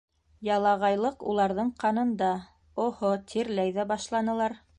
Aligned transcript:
Ялағайлыҡ 0.45 1.21
уларҙың 1.33 1.69
ҡаныңда....Оһо, 1.83 3.13
тирләй 3.35 3.77
ҙә 3.79 3.91
башланылар! 3.95 4.61